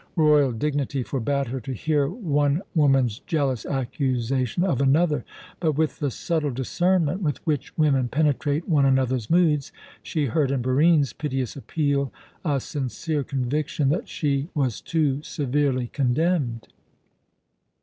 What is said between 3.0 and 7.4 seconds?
jealous accusation of another, but, with the subtle discernment with